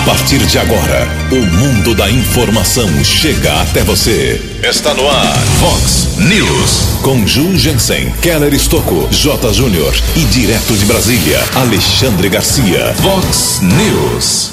[0.00, 4.40] A partir de agora, o mundo da informação chega até você.
[4.62, 7.00] Está no ar, Fox News.
[7.02, 9.52] Com Ju Jensen, Keller Estocco, J.
[9.52, 12.94] Júnior e direto de Brasília, Alexandre Garcia.
[12.94, 14.52] Fox News.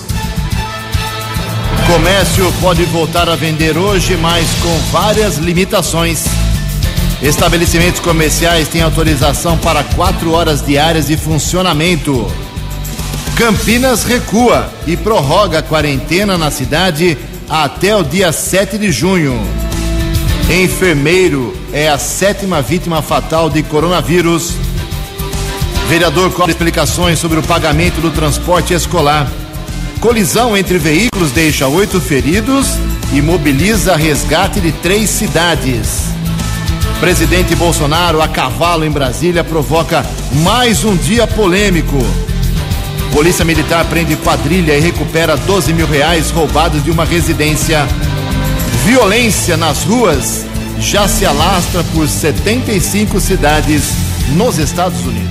[1.88, 6.26] Comércio pode voltar a vender hoje, mas com várias limitações.
[7.22, 12.30] Estabelecimentos comerciais têm autorização para quatro horas diárias de funcionamento.
[13.38, 17.16] Campinas recua e prorroga a quarentena na cidade
[17.48, 19.40] até o dia 7 de junho.
[20.50, 24.56] Enfermeiro é a sétima vítima fatal de coronavírus.
[25.88, 29.32] Vereador cobra explicações sobre o pagamento do transporte escolar.
[30.00, 32.70] Colisão entre veículos deixa oito feridos
[33.14, 36.06] e mobiliza resgate de três cidades.
[37.00, 40.04] Presidente Bolsonaro a cavalo em Brasília provoca
[40.44, 42.04] mais um dia polêmico.
[43.12, 47.88] Polícia Militar prende quadrilha e recupera 12 mil reais roubados de uma residência.
[48.86, 50.46] Violência nas ruas
[50.80, 53.84] já se alastra por 75 cidades
[54.36, 55.28] nos Estados Unidos.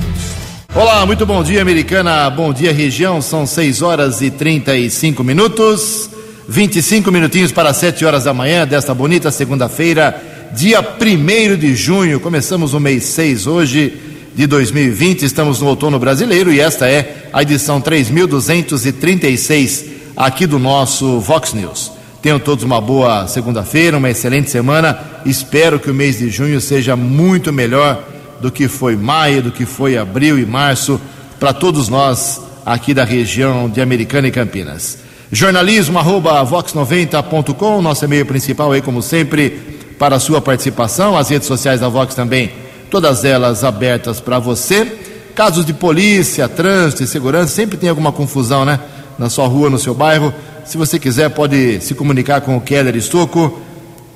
[0.74, 2.28] Olá, muito bom dia, americana.
[2.28, 3.22] Bom dia, região.
[3.22, 6.10] São 6 horas e 35 minutos.
[6.48, 12.20] 25 minutinhos para 7 horas da manhã desta bonita segunda-feira, dia 1 de junho.
[12.20, 14.05] Começamos o mês 6 hoje
[14.36, 15.24] de 2020.
[15.24, 21.90] Estamos no outono brasileiro e esta é a edição 3236 aqui do nosso Vox News.
[22.20, 24.98] Tenham todos uma boa segunda-feira, uma excelente semana.
[25.24, 28.06] Espero que o mês de junho seja muito melhor
[28.38, 31.00] do que foi maio, do que foi abril e março
[31.40, 34.98] para todos nós aqui da região de Americana e Campinas.
[35.32, 39.50] Jornalismo arroba vox90.com, nosso e-mail principal aí, como sempre,
[39.98, 41.16] para a sua participação.
[41.16, 42.65] As redes sociais da Vox também
[42.96, 44.90] todas elas abertas para você.
[45.34, 48.80] Casos de polícia, trânsito e segurança, sempre tem alguma confusão, né?
[49.18, 50.32] Na sua rua, no seu bairro.
[50.64, 53.60] Se você quiser, pode se comunicar com o Keller Estocco.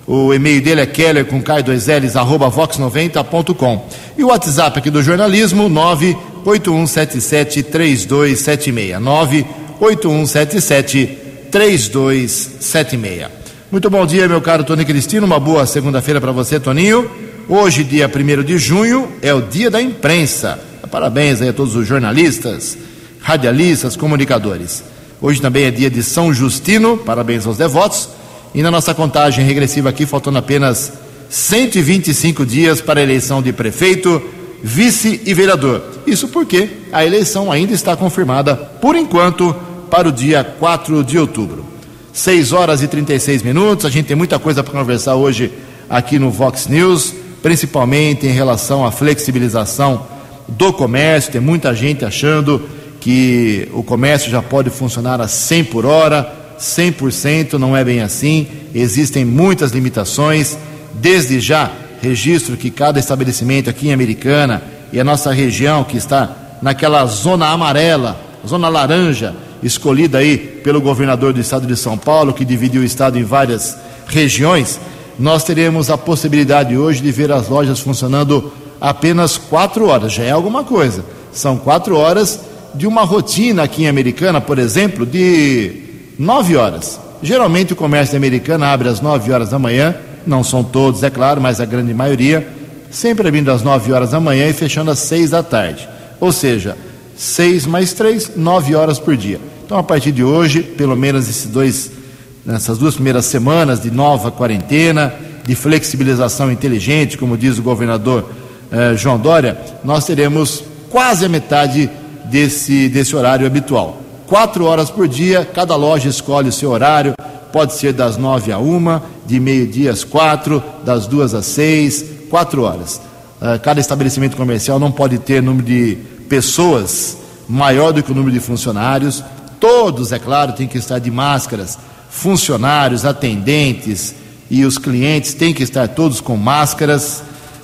[0.06, 3.86] O e-mail dele é keller com k2ls arroba vox90.com.
[4.16, 8.98] E o WhatsApp aqui do jornalismo, 98177 3276.
[8.98, 11.18] 98177
[11.52, 13.26] 3276.
[13.70, 15.26] Muito bom dia, meu caro Tony Cristino.
[15.26, 17.29] Uma boa segunda-feira para você, Toninho.
[17.52, 20.56] Hoje, dia 1 de junho, é o dia da imprensa.
[20.88, 22.78] Parabéns aí a todos os jornalistas,
[23.20, 24.84] radialistas, comunicadores.
[25.20, 28.08] Hoje também é dia de São Justino, parabéns aos devotos.
[28.54, 30.92] E na nossa contagem regressiva aqui, faltando apenas
[31.28, 34.22] 125 dias para a eleição de prefeito,
[34.62, 35.82] vice e vereador.
[36.06, 39.52] Isso porque a eleição ainda está confirmada, por enquanto,
[39.90, 41.66] para o dia 4 de outubro.
[42.12, 45.50] 6 horas e 36 minutos, a gente tem muita coisa para conversar hoje
[45.88, 50.06] aqui no Vox News principalmente em relação à flexibilização
[50.48, 51.32] do comércio.
[51.32, 52.68] Tem muita gente achando
[53.00, 58.46] que o comércio já pode funcionar a 100 por hora, 100% não é bem assim,
[58.74, 60.58] existem muitas limitações.
[60.92, 61.70] Desde já,
[62.02, 64.62] registro que cada estabelecimento aqui em Americana
[64.92, 71.32] e a nossa região, que está naquela zona amarela, zona laranja, escolhida aí pelo governador
[71.32, 73.76] do estado de São Paulo, que dividiu o estado em várias
[74.06, 74.80] regiões,
[75.20, 78.50] nós teremos a possibilidade hoje de ver as lojas funcionando
[78.80, 80.14] apenas quatro horas.
[80.14, 81.04] Já é alguma coisa.
[81.30, 82.40] São quatro horas
[82.74, 85.82] de uma rotina aqui em Americana, por exemplo, de
[86.18, 86.98] nove horas.
[87.22, 89.94] Geralmente o comércio americano abre às nove horas da manhã,
[90.26, 92.48] não são todos, é claro, mas a grande maioria,
[92.90, 95.86] sempre abrindo às nove horas da manhã e fechando às seis da tarde.
[96.18, 96.78] Ou seja,
[97.14, 99.38] seis mais três, nove horas por dia.
[99.66, 101.99] Então, a partir de hoje, pelo menos esses dois
[102.44, 105.12] nessas duas primeiras semanas de nova quarentena,
[105.46, 108.30] de flexibilização inteligente, como diz o governador
[108.70, 111.90] eh, João Dória, nós teremos quase a metade
[112.24, 114.00] desse, desse horário habitual.
[114.26, 117.14] Quatro horas por dia, cada loja escolhe o seu horário,
[117.52, 122.62] pode ser das nove a uma, de meio-dia às quatro, das duas às seis, quatro
[122.62, 123.00] horas.
[123.42, 127.16] Eh, cada estabelecimento comercial não pode ter número de pessoas
[127.48, 129.24] maior do que o número de funcionários.
[129.58, 131.76] Todos, é claro, têm que estar de máscaras
[132.10, 134.14] funcionários, atendentes
[134.50, 137.22] e os clientes têm que estar todos com máscaras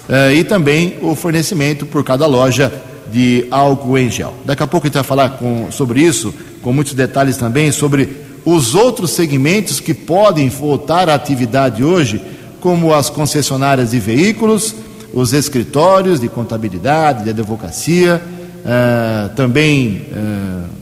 [0.08, 2.72] uh, e também o fornecimento por cada loja
[3.12, 4.34] de álcool em gel.
[4.44, 6.32] Daqui a pouco a gente vai falar com, sobre isso,
[6.62, 12.22] com muitos detalhes também, sobre os outros segmentos que podem voltar à atividade hoje,
[12.60, 14.74] como as concessionárias de veículos,
[15.12, 18.22] os escritórios de contabilidade, de advocacia,
[18.64, 20.76] uh, também uh,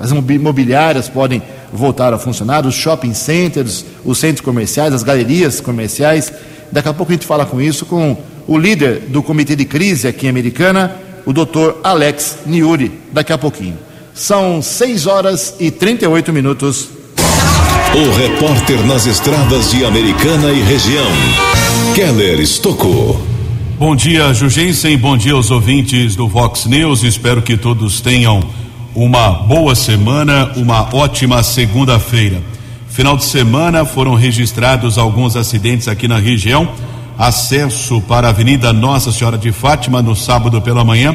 [0.00, 6.32] as imobiliárias podem voltar a funcionar, os shopping centers, os centros comerciais, as galerias comerciais.
[6.70, 8.16] Daqui a pouco a gente fala com isso com
[8.46, 13.38] o líder do Comitê de Crise aqui em Americana, o doutor Alex Niuri, daqui a
[13.38, 13.78] pouquinho.
[14.14, 16.88] São 6 horas e 38 minutos.
[17.94, 21.10] O repórter nas estradas de Americana e região,
[21.94, 23.20] Keller Estocou.
[23.78, 24.96] Bom dia, Jugensen.
[24.96, 27.02] Bom dia aos ouvintes do Vox News.
[27.02, 28.42] Espero que todos tenham
[28.94, 32.42] uma boa semana, uma ótima segunda-feira.
[32.88, 36.68] Final de semana foram registrados alguns acidentes aqui na região.
[37.18, 41.14] Acesso para a Avenida Nossa Senhora de Fátima no sábado pela manhã,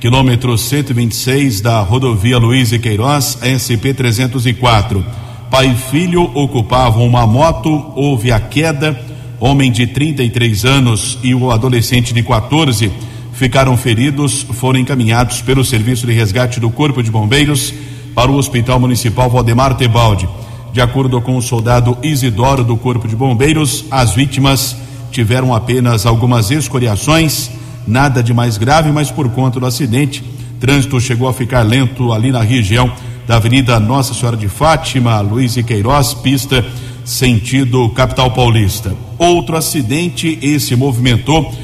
[0.00, 5.04] quilômetro 126 da rodovia Luiz e Queiroz, SP 304
[5.50, 8.98] Pai e filho ocupavam uma moto, houve a queda.
[9.38, 12.90] Homem de 33 anos e o adolescente de 14
[13.36, 17.72] ficaram feridos, foram encaminhados pelo Serviço de Resgate do Corpo de Bombeiros
[18.14, 20.26] para o Hospital Municipal Valdemar Tebaldi.
[20.72, 24.74] De acordo com o soldado Isidoro do Corpo de Bombeiros, as vítimas
[25.12, 27.50] tiveram apenas algumas escoriações,
[27.86, 30.24] nada de mais grave, mas por conta do acidente,
[30.58, 32.90] trânsito chegou a ficar lento ali na região
[33.26, 36.64] da Avenida Nossa Senhora de Fátima, Luiz e Queiroz, pista
[37.04, 38.94] sentido capital paulista.
[39.18, 41.54] Outro acidente, esse movimentou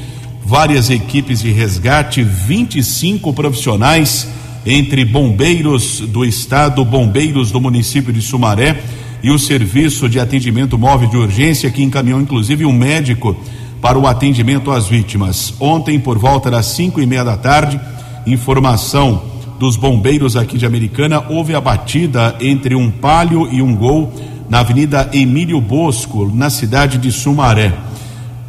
[0.45, 4.27] várias equipes de resgate, 25 profissionais,
[4.65, 8.81] entre bombeiros do estado, bombeiros do município de Sumaré
[9.21, 13.35] e o serviço de atendimento móvel de urgência, que encaminhou inclusive um médico
[13.81, 15.53] para o atendimento às vítimas.
[15.59, 17.79] Ontem, por volta das cinco e meia da tarde,
[18.25, 19.23] informação
[19.59, 24.13] dos bombeiros aqui de Americana, houve a batida entre um palio e um gol
[24.49, 27.73] na Avenida Emílio Bosco, na cidade de Sumaré.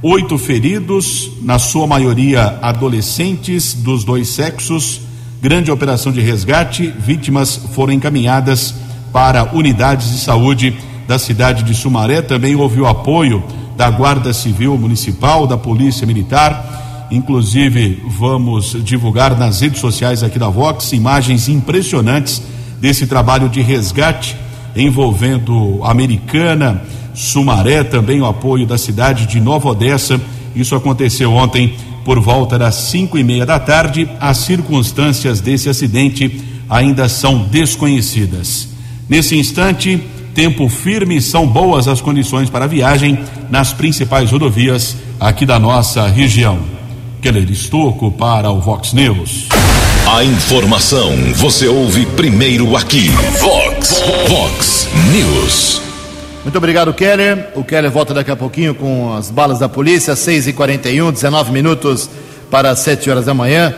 [0.07, 5.01] Oito feridos, na sua maioria adolescentes dos dois sexos.
[5.41, 6.93] Grande operação de resgate.
[6.99, 8.75] Vítimas foram encaminhadas
[9.11, 10.77] para unidades de saúde
[11.09, 12.21] da cidade de Sumaré.
[12.21, 13.43] Também houve o apoio
[13.79, 20.49] da Guarda Civil Municipal, da Polícia Militar Inclusive, vamos divulgar nas redes sociais aqui da
[20.49, 22.43] Vox imagens impressionantes
[22.81, 24.37] desse trabalho de resgate
[24.75, 26.83] envolvendo Americana,
[27.15, 30.21] Sumaré, também o apoio da cidade de Nova Odessa.
[30.55, 31.75] Isso aconteceu ontem
[32.05, 34.09] por volta das cinco e meia da tarde.
[34.21, 38.69] As circunstâncias desse acidente ainda são desconhecidas.
[39.09, 40.01] Nesse instante,
[40.35, 43.19] tempo firme, são boas as condições para viagem
[43.51, 46.59] nas principais rodovias aqui da nossa região.
[47.23, 49.49] Keller Estocco para o Vox News.
[50.07, 53.09] A informação você ouve primeiro aqui.
[53.41, 55.94] Vox, Vox News.
[56.45, 57.49] Muito obrigado, Keller.
[57.55, 62.11] O Keller volta daqui a pouquinho com as balas da polícia, 6h41, 19 minutos
[62.51, 63.75] para 7 horas da manhã.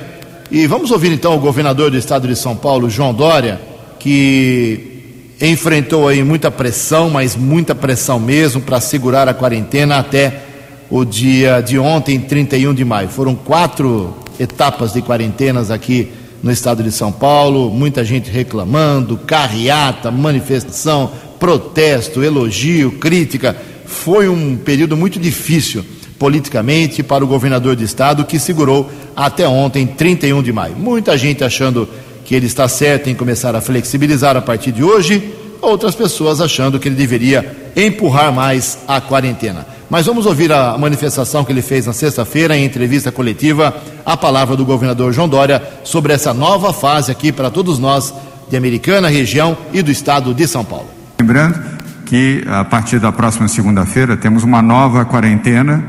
[0.50, 3.60] E vamos ouvir então o governador do estado de São Paulo, João Dória,
[4.00, 10.42] que enfrentou aí muita pressão, mas muita pressão mesmo para segurar a quarentena até
[10.90, 13.08] o dia de ontem, 31 de maio.
[13.08, 16.10] Foram quatro etapas de quarentenas aqui
[16.42, 23.56] no estado de São Paulo, muita gente reclamando, carreata, manifestação, protesto, elogio, crítica.
[23.84, 25.84] Foi um período muito difícil
[26.18, 30.76] politicamente para o governador de estado que segurou até ontem, 31 de maio.
[30.76, 31.88] Muita gente achando
[32.24, 36.78] que ele está certo em começar a flexibilizar a partir de hoje, outras pessoas achando
[36.78, 39.66] que ele deveria empurrar mais a quarentena.
[39.88, 43.74] Mas vamos ouvir a manifestação que ele fez na sexta-feira, em entrevista coletiva,
[44.04, 48.12] a palavra do governador João Dória sobre essa nova fase aqui para todos nós
[48.48, 50.95] de Americana, região e do estado de São Paulo.
[51.18, 51.58] Lembrando
[52.04, 55.82] que a partir da próxima segunda-feira temos uma nova quarentena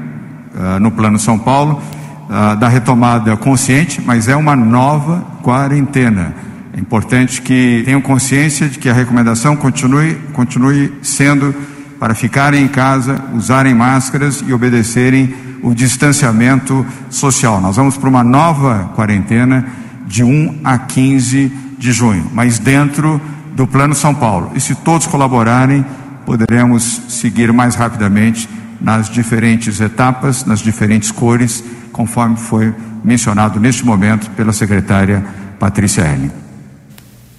[0.55, 1.81] uh, no Plano São Paulo,
[2.29, 6.33] uh, da retomada consciente, mas é uma nova quarentena.
[6.73, 11.53] É importante que tenham consciência de que a recomendação continue, continue sendo
[11.99, 17.59] para ficarem em casa, usarem máscaras e obedecerem o distanciamento social.
[17.59, 19.65] Nós vamos para uma nova quarentena
[20.05, 23.19] de 1 a 15 de junho, mas dentro
[23.57, 24.51] do Plano São Paulo.
[24.53, 25.83] E se todos colaborarem,
[26.27, 28.47] poderemos seguir mais rapidamente
[28.79, 32.71] nas diferentes etapas, nas diferentes cores, conforme foi
[33.03, 35.25] mencionado neste momento pela secretária
[35.59, 36.29] Patrícia Herling.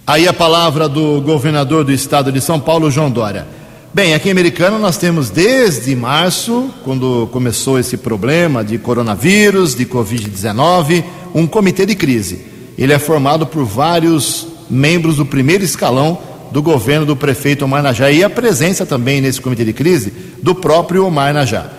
[0.04, 3.46] Aí a palavra do governador do estado de São Paulo, João Dória.
[3.94, 9.86] Bem, aqui em Americana nós temos desde março, quando começou esse problema de coronavírus, de
[9.86, 12.44] Covid-19, um comitê de crise.
[12.76, 16.18] Ele é formado por vários membros do primeiro escalão
[16.50, 20.54] do governo do prefeito Omar Najá e a presença também nesse comitê de crise do
[20.54, 21.70] próprio Omar Najá.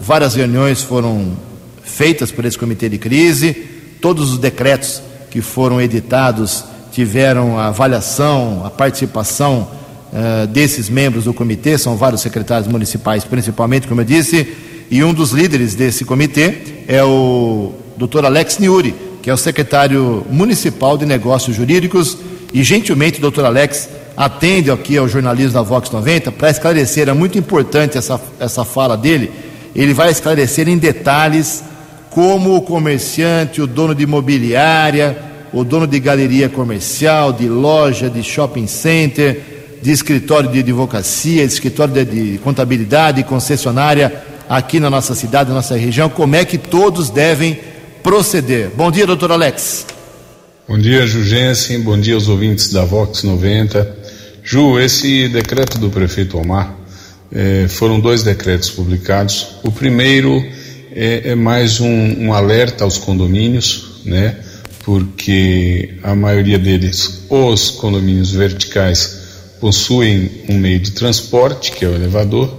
[0.00, 1.32] Várias reuniões foram
[1.82, 3.54] feitas por esse comitê de crise,
[4.00, 9.68] todos os decretos que foram editados tiveram a avaliação, a participação
[10.12, 14.46] uh, desses membros do comitê, são vários secretários municipais, principalmente, como eu disse,
[14.90, 18.24] e um dos líderes desse comitê é o Dr.
[18.24, 22.16] Alex Niuri, que é o secretário municipal de Negócios Jurídicos
[22.52, 27.12] e gentilmente o doutor Alex atende aqui ao jornalismo da Vox 90 para esclarecer, é
[27.12, 29.30] muito importante essa, essa fala dele,
[29.74, 31.62] ele vai esclarecer em detalhes
[32.10, 35.16] como o comerciante, o dono de imobiliária,
[35.52, 39.40] o dono de galeria comercial, de loja, de shopping center,
[39.80, 45.56] de escritório de advocacia, de escritório de, de contabilidade, concessionária aqui na nossa cidade, na
[45.56, 47.58] nossa região, como é que todos devem
[48.02, 48.70] proceder.
[48.74, 49.97] Bom dia, doutor Alex.
[50.68, 51.80] Bom dia, Jugensen.
[51.80, 53.90] Bom dia aos ouvintes da Vox 90.
[54.44, 56.76] Ju, esse decreto do prefeito Omar
[57.32, 59.54] eh, foram dois decretos publicados.
[59.62, 60.44] O primeiro
[60.92, 64.36] é, é mais um, um, alerta aos condomínios, né?
[64.84, 69.20] Porque a maioria deles, os condomínios verticais,
[69.58, 72.54] possuem um meio de transporte, que é o elevador,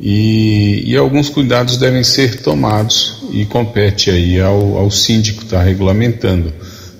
[0.00, 5.62] e, e alguns cuidados devem ser tomados e compete aí ao, ao síndico estar tá
[5.62, 6.52] regulamentando,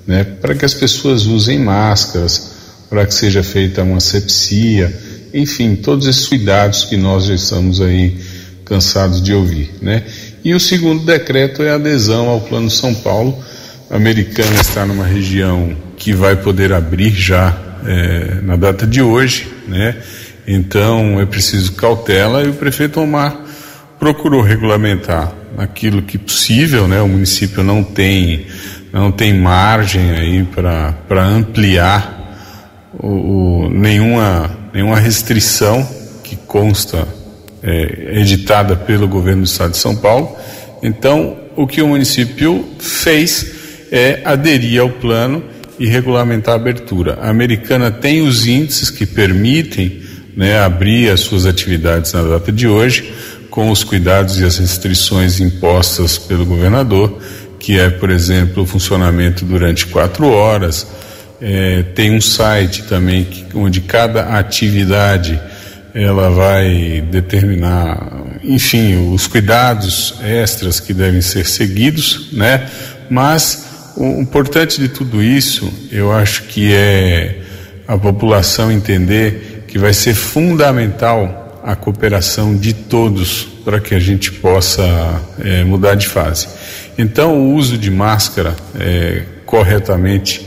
[0.07, 0.25] né?
[0.25, 2.53] Para que as pessoas usem máscaras,
[2.89, 4.95] para que seja feita uma sepsia,
[5.35, 8.17] enfim, todos esses cuidados que nós já estamos aí
[8.65, 10.03] cansados de ouvir, né?
[10.45, 13.37] E o segundo decreto é a adesão ao Plano São Paulo.
[13.91, 19.49] A americana está numa região que vai poder abrir já é, na data de hoje,
[19.67, 19.97] né?
[20.47, 23.37] Então é preciso cautela e o prefeito Omar
[23.99, 27.01] procurou regulamentar aquilo que possível, né?
[27.01, 28.47] O município não tem
[28.97, 32.17] não tem margem aí para ampliar
[32.99, 33.09] o,
[33.65, 35.87] o, nenhuma nenhuma restrição
[36.25, 37.07] que consta
[37.63, 40.35] é, editada pelo governo do estado de São Paulo.
[40.83, 45.45] Então, o que o município fez é aderir ao plano
[45.79, 47.19] e regulamentar a abertura.
[47.21, 50.03] A americana tem os índices que permitem
[50.35, 53.13] né, abrir as suas atividades na data de hoje,
[53.51, 57.19] com os cuidados e as restrições impostas pelo governador,
[57.67, 60.87] que é, por exemplo, o funcionamento durante quatro horas.
[61.43, 65.41] É, tem um site também que, onde cada atividade
[65.93, 72.69] ela vai determinar, enfim, os cuidados extras que devem ser seguidos, né?
[73.11, 77.41] Mas o importante de tudo isso, eu acho que é
[77.89, 84.31] a população entender que vai ser fundamental a cooperação de todos para que a gente
[84.31, 86.47] possa é, mudar de fase.
[86.99, 90.47] Então, o uso de máscara é, corretamente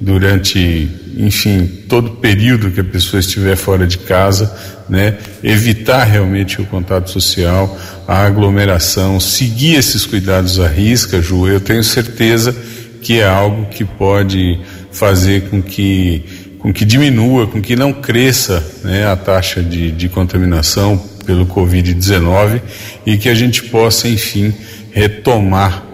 [0.00, 4.52] durante, enfim, todo o período que a pessoa estiver fora de casa,
[4.88, 5.16] né?
[5.44, 11.84] Evitar realmente o contato social, a aglomeração, seguir esses cuidados à risca, Ju, eu tenho
[11.84, 12.54] certeza
[13.00, 14.58] que é algo que pode
[14.90, 16.24] fazer com que,
[16.58, 22.60] com que diminua, com que não cresça né, a taxa de, de contaminação pelo Covid-19
[23.06, 24.52] e que a gente possa, enfim,
[24.92, 25.84] retomar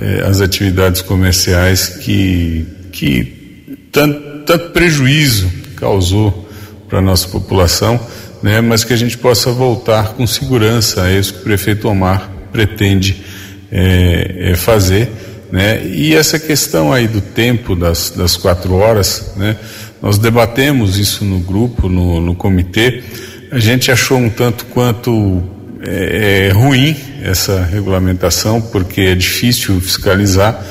[0.00, 6.48] eh, as atividades comerciais que, que tanto, tanto prejuízo causou
[6.88, 8.00] para a nossa população,
[8.42, 12.30] né, mas que a gente possa voltar com segurança a isso que o prefeito Omar
[12.50, 13.22] pretende
[13.70, 15.10] é, é fazer.
[15.50, 15.84] Né?
[15.86, 19.56] E essa questão aí do tempo das, das quatro horas, né?
[20.00, 23.02] nós debatemos isso no grupo, no, no comitê,
[23.50, 25.42] a gente achou um tanto quanto
[25.80, 30.64] é, é ruim essa regulamentação, porque é difícil fiscalizar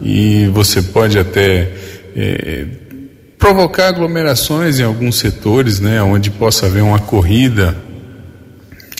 [0.00, 1.70] e você pode até
[2.16, 2.66] é,
[3.38, 7.76] provocar aglomerações em alguns setores, né, onde possa haver uma corrida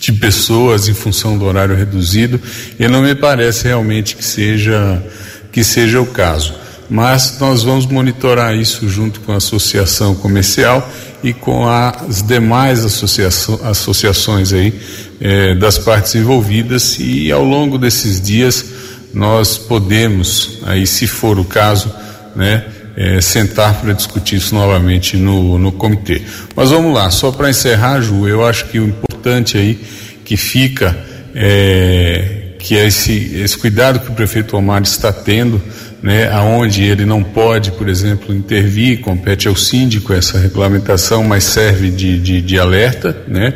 [0.01, 2.41] de pessoas em função do horário reduzido,
[2.79, 5.03] e não me parece realmente que seja
[5.51, 6.53] que seja o caso.
[6.91, 10.87] Mas nós vamos monitorar isso junto com a associação comercial
[11.25, 14.73] e com as demais associações aí
[15.21, 18.65] eh, das partes envolvidas e ao longo desses dias
[19.13, 21.91] nós podemos aí se for o caso
[22.37, 22.65] né
[22.97, 26.23] é, sentar para discutir isso novamente no, no comitê.
[26.55, 29.81] Mas vamos lá, só para encerrar, Ju, eu acho que o importante aí
[30.25, 30.97] que fica
[31.35, 33.13] é, que é esse,
[33.43, 35.61] esse cuidado que o prefeito Omar está tendo,
[36.05, 41.89] né, aonde ele não pode, por exemplo, intervir, compete ao síndico essa regulamentação, mas serve
[41.89, 43.55] de, de, de alerta, né,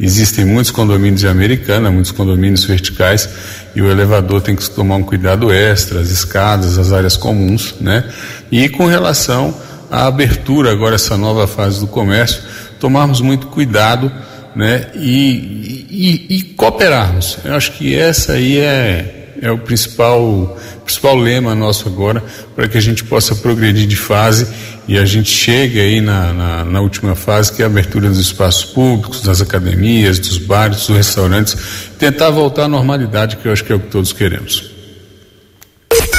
[0.00, 3.28] Existem muitos condomínios em Americana, muitos condomínios verticais,
[3.76, 8.02] e o elevador tem que tomar um cuidado extra, as escadas, as áreas comuns, né?
[8.50, 9.54] E com relação
[9.90, 12.40] à abertura, agora essa nova fase do comércio,
[12.80, 14.10] tomarmos muito cuidado,
[14.56, 14.86] né?
[14.94, 17.36] E, e, e cooperarmos.
[17.44, 22.22] Eu acho que essa aí é é o principal, principal lema nosso agora,
[22.54, 24.46] para que a gente possa progredir de fase
[24.86, 28.18] e a gente chegue aí na, na, na, última fase, que é a abertura dos
[28.18, 31.56] espaços públicos, das academias, dos bares, dos restaurantes,
[31.98, 34.70] tentar voltar à normalidade, que eu acho que é o que todos queremos.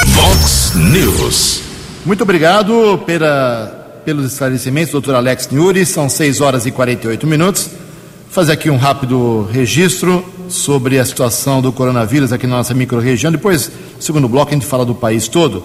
[0.06, 1.60] Vox News.
[2.04, 5.86] Muito obrigado pela pelos esclarecimentos, doutor Alex Niuri.
[5.86, 7.66] São 6 horas e 48 minutos.
[7.66, 13.32] Vou fazer aqui um rápido registro sobre a situação do coronavírus aqui na nossa microrregião.
[13.32, 15.62] Depois, segundo bloco, a gente fala do país todo.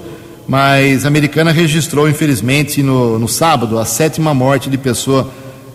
[0.48, 5.30] Mas a americana registrou, infelizmente, no, no sábado, a sétima morte de pessoa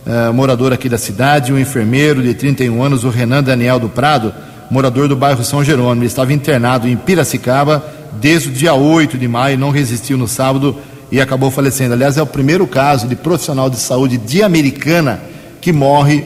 [0.07, 4.33] uh, moradora aqui da cidade, um enfermeiro de 31 anos, o Renan Daniel do Prado,
[4.71, 6.01] morador do bairro São Jerônimo.
[6.01, 7.85] Ele estava internado em Piracicaba
[8.21, 10.75] desde o dia 8 de maio, não resistiu no sábado
[11.11, 11.93] e acabou falecendo.
[11.93, 15.21] Aliás, é o primeiro caso de profissional de saúde de americana
[15.61, 16.25] que morre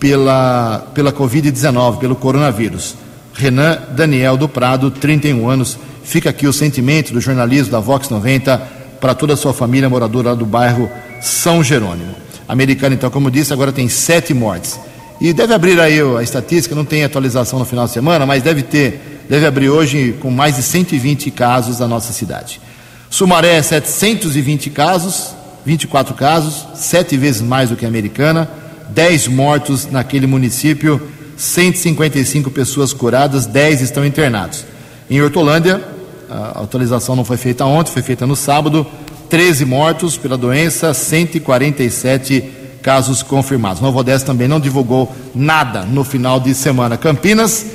[0.00, 2.96] pela, pela Covid-19, pelo coronavírus.
[3.34, 5.78] Renan Daniel do Prado, 31 anos.
[6.02, 8.58] Fica aqui o sentimento do jornalismo da Vox 90
[9.00, 10.90] para toda a sua família moradora do bairro
[11.20, 12.14] São Jerônimo.
[12.48, 14.80] Americana, então, como disse, agora tem sete mortes.
[15.20, 18.62] E deve abrir aí a estatística, não tem atualização no final de semana, mas deve
[18.62, 22.60] ter, deve abrir hoje com mais de 120 casos na nossa cidade.
[23.10, 28.48] Sumaré, 720 casos, 24 casos, sete vezes mais do que a americana,
[28.94, 31.00] 10 mortos naquele município,
[31.36, 34.64] 155 pessoas curadas, 10 estão internados.
[35.08, 35.82] Em Hortolândia,
[36.28, 38.86] a atualização não foi feita ontem, foi feita no sábado,
[39.28, 42.44] 13 mortos pela doença, 147
[42.82, 43.80] casos confirmados.
[43.80, 46.96] Nova Odessa também não divulgou nada no final de semana.
[46.96, 47.66] Campinas,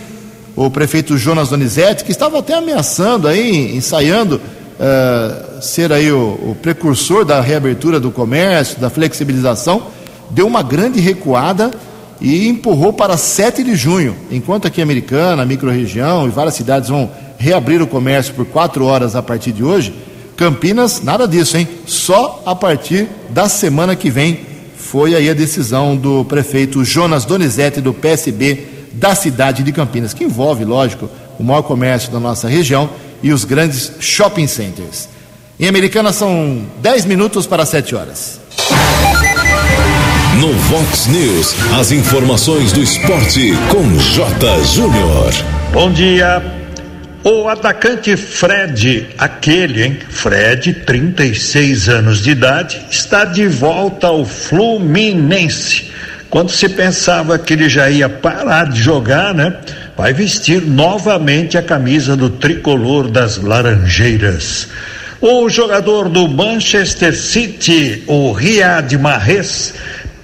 [0.56, 4.36] o prefeito Jonas Donizete, que estava até ameaçando aí, ensaiando
[4.80, 9.88] uh, ser aí o, o, precursor da reabertura do comércio, da flexibilização,
[10.30, 11.72] deu uma grande recuada
[12.22, 17.82] e empurrou para 7 de junho, enquanto aqui Americana, microrregião e várias cidades vão reabrir
[17.82, 19.94] o comércio por quatro horas a partir de hoje.
[20.38, 21.68] Campinas, nada disso, hein?
[21.86, 24.40] Só a partir da semana que vem
[24.78, 30.24] foi aí a decisão do prefeito Jonas Donizete do PSB da cidade de Campinas, que
[30.24, 32.90] envolve, lógico, o maior comércio da nossa região
[33.22, 35.10] e os grandes shopping centers.
[35.60, 38.40] Em Americana são 10 minutos para 7 horas.
[40.40, 44.64] No Vox News, as informações do esporte com J.
[44.66, 45.32] Júnior.
[45.72, 46.44] Bom dia.
[47.24, 50.00] O atacante Fred, aquele, hein?
[50.10, 55.92] Fred, 36 anos de idade, está de volta ao Fluminense.
[56.30, 59.56] Quando se pensava que ele já ia parar de jogar, né?
[59.96, 64.68] vai vestir novamente a camisa do tricolor das Laranjeiras.
[65.22, 69.74] O jogador do Manchester City, o Riyad Mahrez,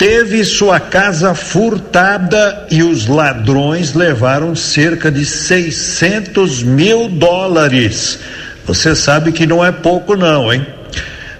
[0.01, 8.17] teve sua casa furtada e os ladrões levaram cerca de 600 mil dólares.
[8.65, 10.65] Você sabe que não é pouco, não, hein?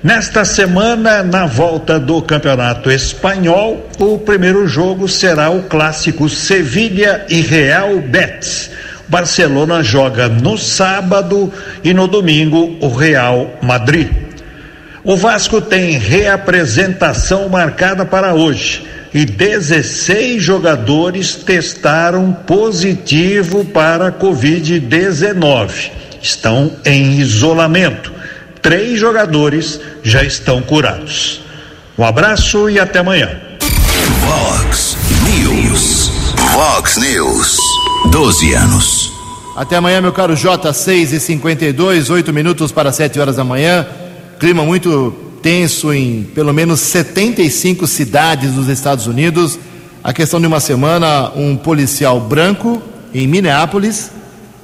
[0.04, 7.42] Nesta semana, na volta do Campeonato Espanhol, o primeiro jogo será o clássico Sevilha e
[7.42, 8.70] Real Betis.
[9.08, 11.52] Barcelona joga no sábado
[11.84, 14.21] e no domingo o Real Madrid.
[15.04, 25.92] O Vasco tem reapresentação marcada para hoje e 16 jogadores testaram positivo para Covid-19.
[26.22, 28.22] Estão em isolamento
[28.62, 31.42] três jogadores já estão curados.
[31.98, 33.30] Um abraço e até amanhã.
[34.22, 36.12] Vox News.
[36.54, 37.58] Vox News.
[38.12, 39.12] 12 anos.
[39.58, 43.86] Até amanhã, meu caro J, 6 e 52 8 minutos para 7 horas da manhã.
[44.42, 49.60] Clima muito tenso em pelo menos 75 cidades dos Estados Unidos.
[50.04, 52.82] A questão de uma semana, um policial branco
[53.14, 54.10] em Minneapolis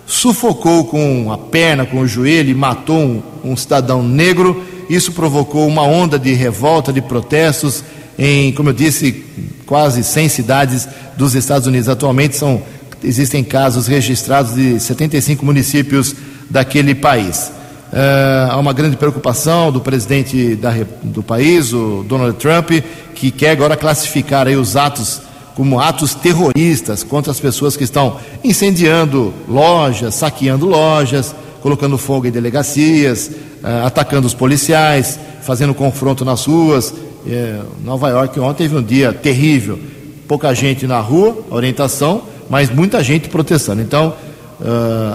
[0.08, 4.64] sufocou com a perna, com o joelho e matou um, um cidadão negro.
[4.90, 7.84] Isso provocou uma onda de revolta, de protestos
[8.18, 9.26] em, como eu disse,
[9.68, 11.88] quase 100 cidades dos Estados Unidos.
[11.88, 12.64] Atualmente são,
[13.04, 16.16] existem casos registrados de 75 municípios
[16.50, 17.52] daquele país.
[17.98, 22.70] Uh, há uma grande preocupação do presidente da, do país, o Donald Trump,
[23.16, 25.20] que quer agora classificar aí os atos
[25.56, 32.32] como atos terroristas contra as pessoas que estão incendiando lojas, saqueando lojas, colocando fogo em
[32.32, 33.32] delegacias,
[33.64, 36.92] uh, atacando os policiais, fazendo confronto nas ruas.
[36.92, 39.80] Uh, Nova York ontem teve um dia terrível,
[40.28, 43.82] pouca gente na rua, orientação, mas muita gente protestando.
[43.82, 44.14] Então,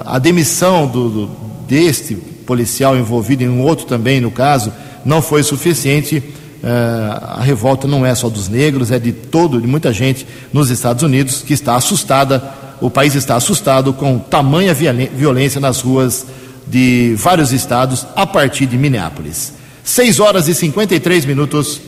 [0.05, 1.31] a demissão do, do,
[1.67, 4.73] deste policial envolvido em um outro também, no caso,
[5.05, 6.23] não foi suficiente
[6.63, 10.71] Uh, a revolta não é só dos negros, é de todo, de muita gente nos
[10.71, 12.41] Estados Unidos que está assustada.
[12.81, 16.25] O país está assustado com tamanha violência nas ruas
[16.67, 19.55] de vários estados a partir de Minneapolis.
[19.83, 21.81] 6 horas e 53 minutos.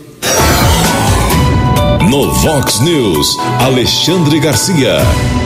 [2.10, 4.98] No Vox News, Alexandre Garcia.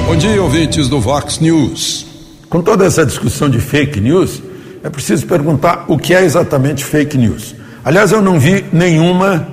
[0.06, 2.06] Bom dia, ouvintes do Vox News.
[2.48, 4.42] Com toda essa discussão de fake news,
[4.82, 7.54] é preciso perguntar o que é exatamente fake news.
[7.84, 9.46] Aliás, eu não vi nenhuma,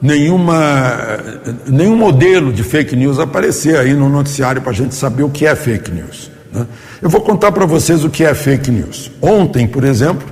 [0.00, 1.20] nenhuma,
[1.66, 5.46] nenhum modelo de fake news aparecer aí no noticiário para a gente saber o que
[5.46, 6.30] é fake news.
[6.52, 6.66] Né?
[7.00, 9.10] Eu vou contar para vocês o que é fake news.
[9.20, 10.26] Ontem, por exemplo,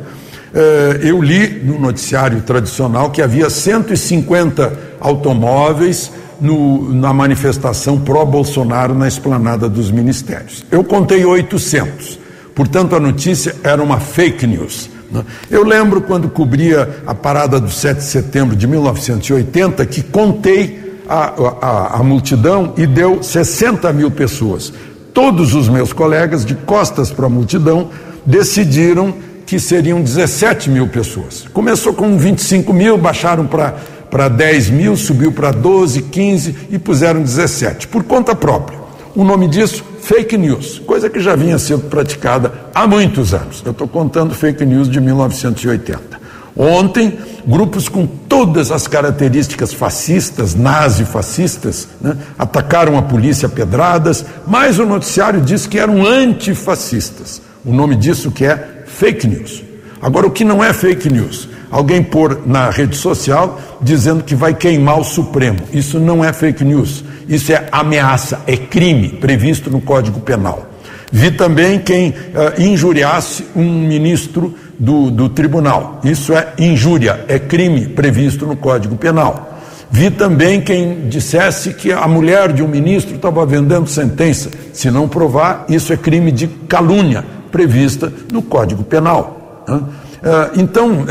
[0.55, 9.07] eh, eu li no noticiário tradicional que havia 150 automóveis no, na manifestação pró-Bolsonaro na
[9.07, 10.65] esplanada dos ministérios.
[10.71, 12.26] Eu contei 800.
[12.57, 14.89] Portanto, a notícia era uma fake news.
[15.13, 15.23] Né?
[15.51, 21.35] Eu lembro quando cobria a parada do 7 de setembro de 1980 que contei a,
[21.61, 24.73] a, a multidão e deu 60 mil pessoas.
[25.13, 27.91] Todos os meus colegas, de costas para a multidão,
[28.25, 29.15] decidiram
[29.45, 31.45] que seriam 17 mil pessoas.
[31.53, 33.77] Começou com 25 mil, baixaram para
[34.11, 38.86] para 10 mil, subiu para 12, 15 e puseram 17, por conta própria.
[39.17, 43.63] O nome disso, fake news, coisa que já vinha sendo praticada há muitos anos.
[43.65, 46.21] Eu estou contando fake news de 1980.
[46.55, 54.79] Ontem, grupos com todas as características fascistas, nazi-fascistas, né, atacaram a polícia a pedradas, mas
[54.79, 57.41] o noticiário diz que eram antifascistas.
[57.65, 59.65] O nome disso que é fake news.
[60.03, 61.49] Agora, o que não é fake news?
[61.71, 65.59] alguém pôr na rede social dizendo que vai queimar o Supremo.
[65.73, 70.71] Isso não é fake news, isso é ameaça, é crime previsto no Código Penal.
[71.11, 76.01] Vi também quem uh, injuriasse um ministro do, do tribunal.
[76.05, 79.55] Isso é injúria, é crime previsto no Código Penal.
[79.91, 84.51] Vi também quem dissesse que a mulher de um ministro estava vendendo sentença.
[84.73, 89.65] Se não provar, isso é crime de calúnia prevista no Código Penal.
[89.69, 91.07] Uh, então, uh,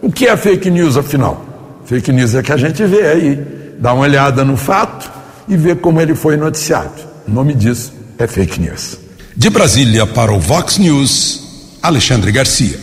[0.00, 1.44] o que é fake news, afinal?
[1.84, 5.17] Fake news é que a gente vê aí, dá uma olhada no fato
[5.48, 7.02] e vê como ele foi noticiado.
[7.26, 8.98] O nome disso é fake news.
[9.36, 11.42] De Brasília para o Vox News,
[11.82, 12.78] Alexandre Garcia.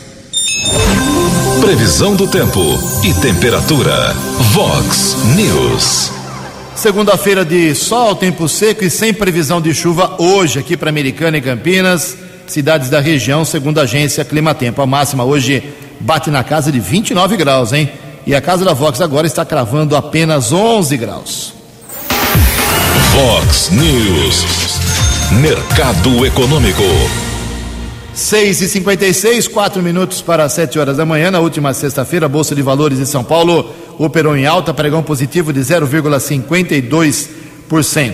[1.61, 2.61] Previsão do tempo
[3.03, 4.13] e temperatura.
[4.53, 6.11] Vox News.
[6.75, 11.41] Segunda-feira de sol, tempo seco e sem previsão de chuva hoje aqui para Americana e
[11.41, 14.81] Campinas, cidades da região, segundo a agência Clima Tempo.
[14.81, 15.63] A máxima hoje
[15.99, 17.89] bate na casa de 29 graus, hein?
[18.27, 21.54] E a casa da Vox agora está cravando apenas 11 graus.
[23.15, 24.43] Vox News.
[25.39, 26.83] Mercado Econômico.
[28.13, 31.31] 6 e 56 4 minutos para 7 horas da manhã.
[31.31, 35.53] Na última sexta-feira, a Bolsa de Valores de São Paulo operou em alta, pregão positivo
[35.53, 38.13] de 0,52%.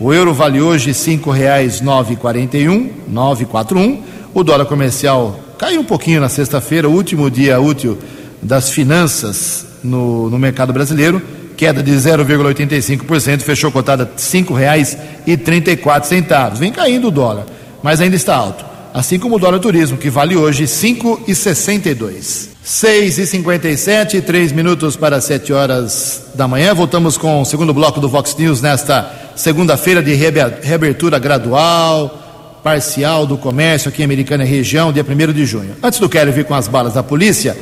[0.00, 4.02] O euro vale hoje R$ 5,941, 941.
[4.32, 7.98] O dólar comercial Caiu um pouquinho na sexta-feira, último dia útil
[8.40, 11.20] das finanças no, no mercado brasileiro,
[11.58, 16.54] queda de 0,85%, fechou cotada R$ 5,34.
[16.54, 17.46] Vem caindo o dólar,
[17.82, 18.64] mas ainda está alto.
[18.94, 22.50] Assim como o dólar turismo, que vale hoje R$ 5,62.
[22.62, 26.72] 6 e 57 3 minutos para 7 horas da manhã.
[26.74, 33.36] Voltamos com o segundo bloco do Vox News nesta segunda-feira de reabertura gradual parcial do
[33.38, 35.74] comércio aqui em Americana região, dia 1 de junho.
[35.82, 37.56] Antes do Kelly vir com as balas da polícia,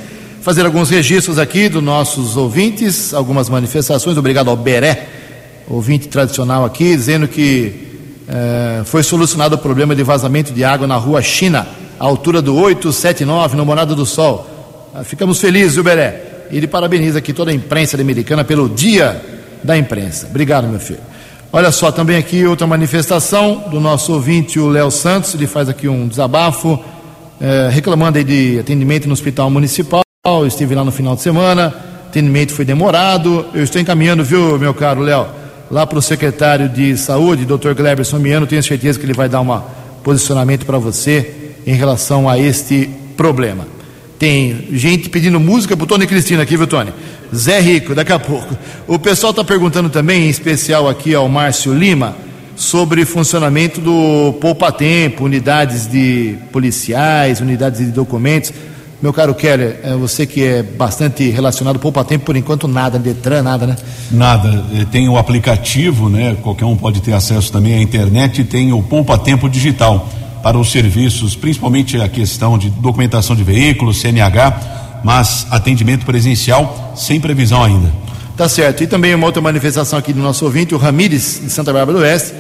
[0.47, 4.17] fazer alguns registros aqui dos nossos ouvintes, algumas manifestações.
[4.17, 5.09] Obrigado ao Beré,
[5.69, 7.75] ouvinte tradicional aqui, dizendo que
[8.29, 11.67] eh, foi solucionado o problema de vazamento de água na rua China,
[11.99, 14.49] à altura do 879, no Morada do Sol.
[14.95, 16.47] Ah, ficamos felizes, viu, Beré?
[16.53, 19.21] Ele parabeniza aqui toda a imprensa americana pelo Dia
[19.65, 20.29] da Imprensa.
[20.31, 21.01] Obrigado, meu filho.
[21.53, 25.89] Olha só, também aqui outra manifestação do nosso ouvinte, o Léo Santos, ele faz aqui
[25.89, 26.79] um desabafo,
[27.41, 30.06] é, reclamando aí de atendimento no hospital municipal.
[30.29, 31.73] Eu estive lá no final de semana,
[32.09, 33.47] atendimento foi demorado.
[33.55, 35.25] Eu estou encaminhando, viu, meu caro Léo,
[35.71, 37.75] lá para o secretário de saúde, Dr.
[37.77, 39.63] Gleber Somiano, tenho certeza que ele vai dar um
[40.03, 43.69] posicionamento para você em relação a este problema.
[44.19, 46.93] Tem gente pedindo música pro Tony Cristina aqui, viu, Tony?
[47.33, 48.53] Zé Rico, daqui a pouco.
[48.89, 52.17] O pessoal está perguntando também, em especial aqui ao Márcio Lima,
[52.57, 58.53] sobre funcionamento do poupa-tempo, unidades de policiais, unidades de documentos.
[59.01, 63.67] Meu caro Keller, é você que é bastante relacionado poupa-tempo, por enquanto nada, Detran, nada,
[63.67, 63.77] né?
[64.11, 64.65] Nada.
[64.75, 66.35] É, tem o aplicativo, né?
[66.43, 70.09] Qualquer um pode ter acesso também à internet e tem o poupa-tempo digital
[70.43, 77.21] para os serviços, principalmente a questão de documentação de veículos, CNH, mas atendimento presencial sem
[77.21, 77.93] previsão ainda.
[78.35, 78.83] Tá certo.
[78.83, 82.03] E também uma outra manifestação aqui do nosso ouvinte, o Ramires, de Santa Bárbara do
[82.03, 82.33] Oeste.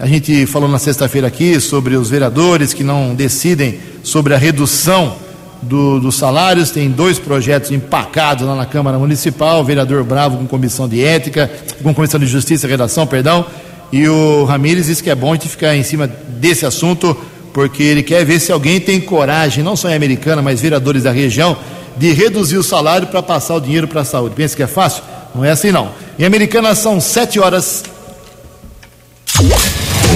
[0.00, 5.22] A gente falou na sexta-feira aqui sobre os vereadores que não decidem sobre a redução
[5.64, 6.70] do, dos salários.
[6.70, 11.50] Tem dois projetos empacados lá na Câmara Municipal, o vereador Bravo com comissão de ética,
[11.82, 13.44] com comissão de justiça e redação, perdão.
[13.92, 17.16] E o Ramires disse que é bom a gente ficar em cima desse assunto
[17.54, 21.12] porque ele quer ver se alguém tem coragem, não só em Americana, mas vereadores da
[21.12, 21.56] região,
[21.96, 24.34] de reduzir o salário para passar o dinheiro para a saúde.
[24.34, 25.04] Pensa que é fácil?
[25.32, 25.92] Não é assim não.
[26.18, 27.84] Em Americana são sete horas.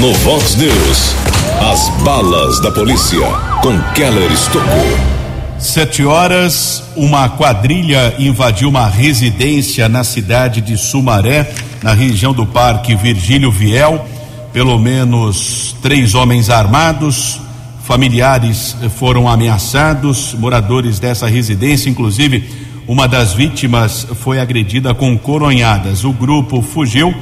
[0.01, 1.15] No Vox News,
[1.61, 3.27] as balas da polícia
[3.63, 5.18] com Keller Estocou.
[5.59, 12.95] Sete horas, uma quadrilha invadiu uma residência na cidade de Sumaré, na região do Parque
[12.95, 14.01] Virgílio Viel.
[14.53, 17.41] Pelo menos três homens armados,
[17.83, 22.49] familiares foram ameaçados, moradores dessa residência, inclusive
[22.87, 26.05] uma das vítimas foi agredida com coronhadas.
[26.05, 27.13] O grupo fugiu,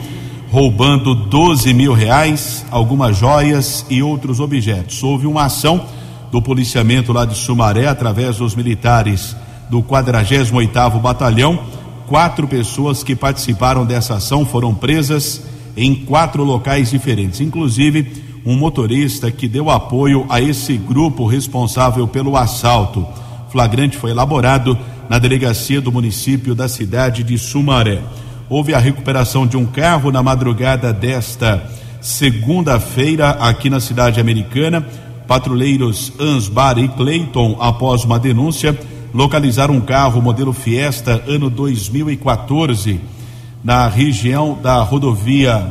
[0.50, 5.02] roubando 12 mil reais, algumas joias e outros objetos.
[5.02, 5.86] Houve uma ação
[6.30, 9.36] do policiamento lá de Sumaré, através dos militares
[9.70, 11.58] do 48º Batalhão.
[12.06, 15.42] Quatro pessoas que participaram dessa ação foram presas
[15.76, 22.36] em quatro locais diferentes, inclusive um motorista que deu apoio a esse grupo responsável pelo
[22.36, 23.06] assalto.
[23.50, 28.00] Flagrante foi elaborado na delegacia do município da cidade de Sumaré.
[28.48, 31.68] Houve a recuperação de um carro na madrugada desta
[32.00, 34.86] segunda-feira aqui na cidade americana
[35.26, 38.78] Patrulheiros Ansbar e Clayton, após uma denúncia,
[39.12, 43.00] localizaram um carro modelo Fiesta ano 2014
[43.64, 45.66] na região da rodovia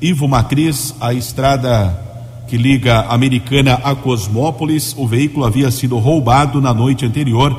[0.00, 2.02] Ivo Macris, a estrada
[2.48, 4.94] que liga Americana a Cosmópolis.
[4.98, 7.58] O veículo havia sido roubado na noite anterior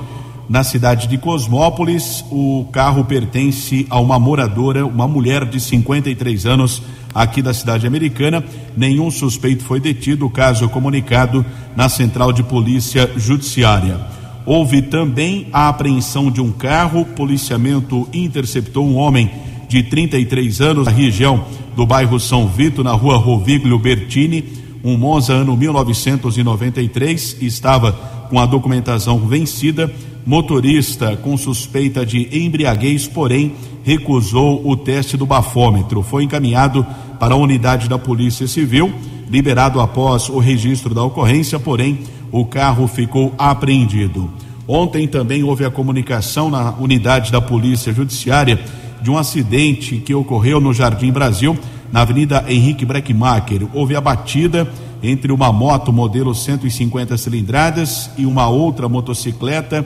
[0.49, 2.23] na cidade de Cosmópolis.
[2.31, 6.81] O carro pertence a uma moradora, uma mulher de 53 anos
[7.13, 8.43] aqui da cidade americana.
[8.75, 13.99] Nenhum suspeito foi detido, o caso é comunicado na Central de Polícia Judiciária.
[14.45, 19.31] Houve também a apreensão de um carro, policiamento interceptou um homem
[19.67, 24.43] de 33 anos na região do bairro São Vito, na rua Roviglio Bertini,
[24.83, 27.91] um Monza ano 1993, estava
[28.29, 29.91] com a documentação vencida,
[30.25, 36.01] motorista com suspeita de embriaguez, porém recusou o teste do bafômetro.
[36.01, 36.85] Foi encaminhado
[37.19, 38.91] para a unidade da Polícia Civil,
[39.29, 41.99] liberado após o registro da ocorrência, porém
[42.31, 44.29] o carro ficou apreendido.
[44.67, 48.59] Ontem também houve a comunicação na unidade da Polícia Judiciária
[49.01, 51.55] de um acidente que ocorreu no Jardim Brasil,
[51.91, 53.67] na Avenida Henrique Breckmacher.
[53.71, 54.67] Houve a batida
[55.03, 59.85] entre uma moto modelo 150 cilindradas e uma outra motocicleta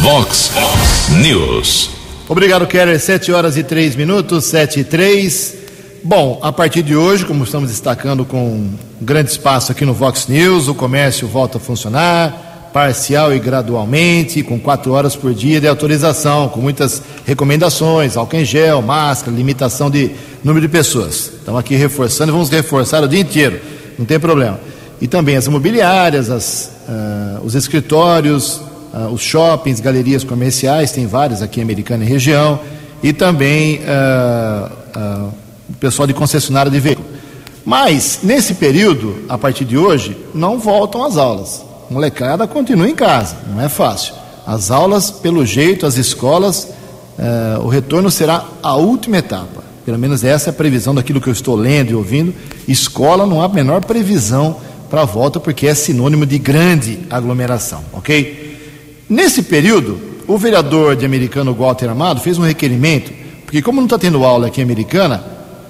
[0.01, 0.53] Vox
[1.23, 1.91] News.
[2.29, 3.01] Obrigado, Keller.
[3.01, 5.66] Sete horas e três minutos, sete e três.
[6.03, 10.69] Bom, a partir de hoje, como estamos destacando com grande espaço aqui no Vox News,
[10.69, 16.49] o comércio volta a funcionar, parcial e gradualmente, com quatro horas por dia de autorização,
[16.49, 20.11] com muitas recomendações, álcool em gel, máscara, limitação de
[20.45, 21.33] número de pessoas.
[21.39, 23.61] Estamos aqui reforçando e vamos reforçar o dia inteiro,
[23.99, 24.61] não tem problema.
[25.01, 28.61] E também as imobiliárias, as, uh, os escritórios,
[28.93, 32.61] uh, os shoppings, galerias comerciais, tem várias aqui em Americana e região,
[33.03, 37.11] e também uh, pessoal de concessionária de veículos.
[37.65, 43.37] Mas, nesse período, a partir de hoje, não voltam às aulas molecada continua em casa,
[43.49, 44.15] não é fácil.
[44.47, 46.69] As aulas, pelo jeito, as escolas,
[47.19, 49.65] eh, o retorno será a última etapa.
[49.85, 52.35] Pelo menos essa é a previsão daquilo que eu estou lendo e ouvindo.
[52.67, 54.57] Escola não há a menor previsão
[54.91, 59.05] para a volta, porque é sinônimo de grande aglomeração, ok?
[59.09, 59.99] Nesse período,
[60.29, 63.13] o vereador de americano Walter Amado fez um requerimento,
[63.45, 65.25] porque como não está tendo aula aqui em Americana,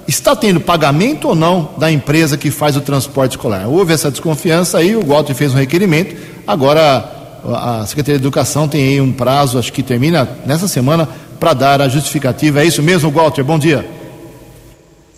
[0.07, 3.67] está tendo pagamento ou não da empresa que faz o transporte escolar.
[3.67, 6.15] Houve essa desconfiança aí, o Walter fez um requerimento,
[6.45, 11.07] agora a Secretaria de Educação tem aí um prazo, acho que termina nessa semana,
[11.39, 12.61] para dar a justificativa.
[12.61, 13.43] É isso mesmo, Walter?
[13.43, 13.87] Bom dia.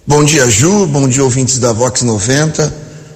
[0.05, 0.85] Bom dia, Ju.
[0.87, 2.73] Bom dia, ouvintes da Vox 90.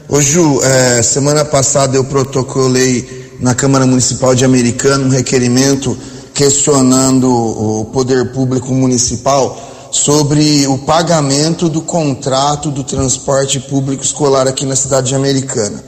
[0.08, 5.98] Ô, Ju, é, semana passada eu protocolei na Câmara Municipal de Americana um requerimento
[6.34, 14.66] questionando o poder público municipal sobre o pagamento do contrato do transporte público escolar aqui
[14.66, 15.84] na cidade de Americana.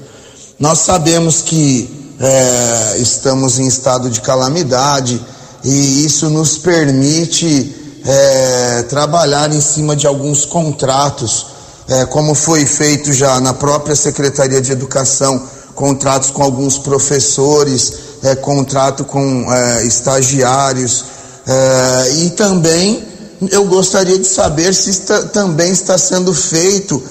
[0.59, 5.19] Nós sabemos que é, estamos em estado de calamidade
[5.63, 11.47] e isso nos permite é, trabalhar em cima de alguns contratos,
[11.89, 15.41] é, como foi feito já na própria Secretaria de Educação,
[15.73, 17.91] contratos com alguns professores,
[18.21, 21.05] é, contrato com é, estagiários
[21.47, 23.14] é, e também
[23.51, 27.01] eu gostaria de saber se está, também está sendo feito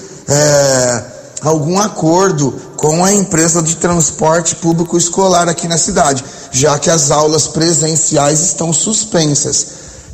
[1.41, 7.11] algum acordo com a empresa de transporte público escolar aqui na cidade, já que as
[7.11, 9.67] aulas presenciais estão suspensas.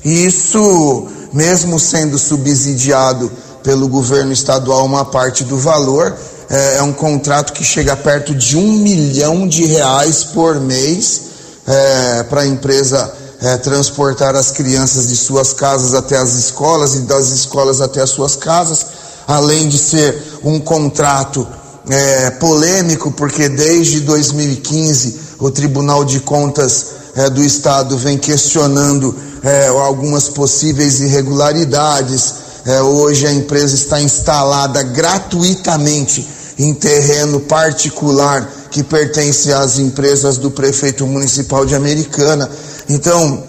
[0.04, 3.32] Isso, mesmo sendo subsidiado
[3.64, 6.16] pelo governo estadual uma parte do valor,
[6.50, 11.22] é, é um contrato que chega perto de um milhão de reais por mês
[11.68, 17.00] é, para a empresa é, transportar as crianças de suas casas até as escolas e
[17.02, 18.86] das escolas até as suas casas,
[19.28, 21.48] além de ser um contrato
[21.90, 29.68] é, polêmico, porque desde 2015 o Tribunal de Contas é, do Estado vem questionando é,
[29.68, 32.36] algumas possíveis irregularidades.
[32.64, 36.28] É, hoje a empresa está instalada gratuitamente
[36.60, 42.50] em terreno particular que pertence às empresas do prefeito municipal de Americana.
[42.90, 43.44] Então,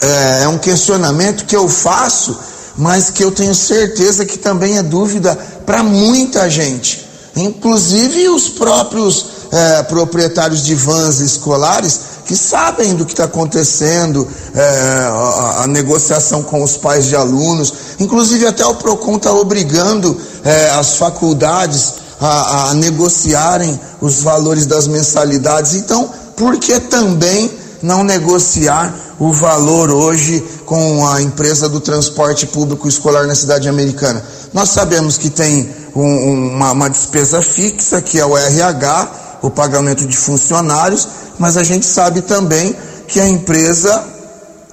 [0.00, 2.38] é, é um questionamento que eu faço,
[2.76, 5.34] mas que eu tenho certeza que também é dúvida
[5.66, 13.12] para muita gente inclusive os próprios é, proprietários de vans escolares que sabem do que
[13.12, 19.16] está acontecendo, é, a, a, negociação com os pais de alunos, inclusive até o PROCON
[19.16, 25.74] está obrigando é, as faculdades a, a negociarem os valores das mensalidades.
[25.74, 27.50] Então, por que também
[27.82, 34.22] não negociar o valor hoje com a empresa do transporte público escolar na cidade americana?
[34.52, 40.06] Nós sabemos que tem um, uma, uma despesa fixa, que é o RH, o pagamento
[40.06, 42.76] de funcionários, mas a gente sabe também
[43.08, 44.04] que a empresa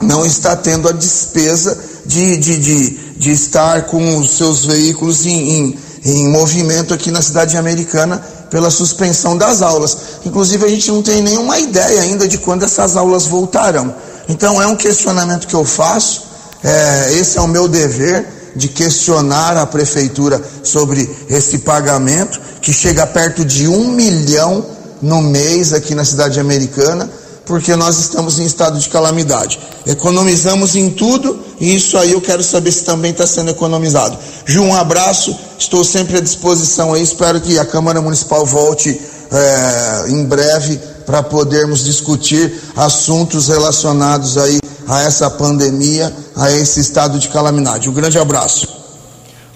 [0.02, 5.50] não está tendo a despesa de, de, de, de estar com os seus veículos em,
[5.50, 9.98] em, em movimento aqui na cidade americana pela suspensão das aulas.
[10.26, 13.94] Inclusive, a gente não tem nenhuma ideia ainda de quando essas aulas voltarão.
[14.30, 16.24] Então, é um questionamento que eu faço,
[16.64, 23.06] é, esse é o meu dever de questionar a prefeitura sobre esse pagamento, que chega
[23.06, 24.66] perto de um milhão
[25.02, 27.10] no mês aqui na cidade americana,
[27.46, 29.60] porque nós estamos em estado de calamidade.
[29.88, 34.18] Economizamos em tudo e isso aí eu quero saber se também está sendo economizado.
[34.46, 39.00] Ju, um abraço, estou sempre à disposição aí, espero que a Câmara Municipal volte
[39.32, 47.18] é, em breve para podermos discutir assuntos relacionados aí a essa pandemia, a esse estado
[47.18, 47.90] de calamidade.
[47.90, 48.68] Um grande abraço.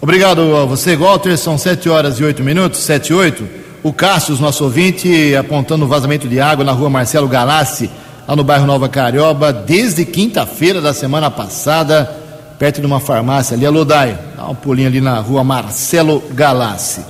[0.01, 1.37] Obrigado a você, Walter.
[1.37, 3.47] São 7 horas e 8 minutos, 7 e 8.
[3.83, 7.89] O Cássio, nosso ouvinte, apontando o vazamento de água na rua Marcelo Galassi,
[8.27, 12.09] lá no bairro Nova Carioba, desde quinta-feira da semana passada,
[12.57, 13.65] perto de uma farmácia ali.
[13.65, 17.01] Alô, Dai, dá um pulinho ali na rua Marcelo Galassi.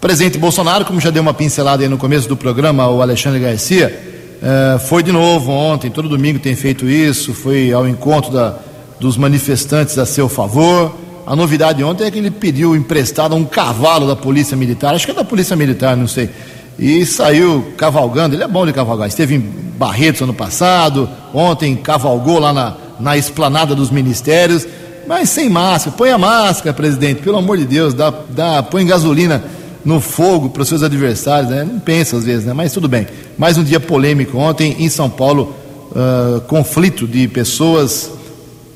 [0.00, 4.38] Presidente Bolsonaro, como já deu uma pincelada aí no começo do programa, o Alexandre Garcia,
[4.42, 8.54] é, foi de novo ontem, todo domingo tem feito isso, foi ao encontro da,
[9.00, 10.94] dos manifestantes a seu favor.
[11.26, 15.10] A novidade ontem é que ele pediu emprestado um cavalo da Polícia Militar, acho que
[15.10, 16.30] é da Polícia Militar, não sei,
[16.78, 18.36] e saiu cavalgando.
[18.36, 23.16] Ele é bom de cavalgar, esteve em Barretos ano passado, ontem cavalgou lá na, na
[23.16, 24.66] esplanada dos ministérios,
[25.06, 25.96] mas sem máscara.
[25.96, 29.44] Põe a máscara, presidente, pelo amor de Deus, dá, dá, põe gasolina
[29.84, 31.62] no fogo para os seus adversários, né?
[31.62, 32.52] Não pensa às vezes, né?
[32.52, 33.06] Mas tudo bem.
[33.38, 35.54] Mais um dia polêmico ontem em São Paulo,
[35.92, 38.10] uh, conflito de pessoas,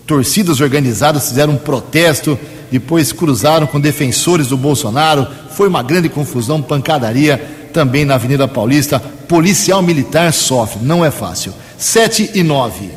[0.07, 2.39] torcidas organizadas fizeram um protesto,
[2.71, 7.41] depois cruzaram com defensores do Bolsonaro, foi uma grande confusão, pancadaria
[7.73, 9.03] também na Avenida Paulista.
[9.31, 11.55] Policial militar sofre, não é fácil.
[11.79, 12.91] 7 e 9.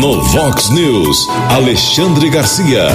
[0.00, 2.86] No Vox News, Alexandre Garcia.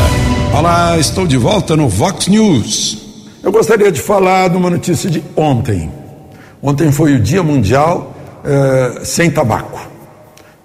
[0.57, 2.99] Olá, estou de volta no Vox News.
[3.43, 5.91] Eu gostaria de falar de uma notícia de ontem.
[6.63, 8.15] Ontem foi o Dia Mundial
[8.45, 9.81] eh, Sem Tabaco.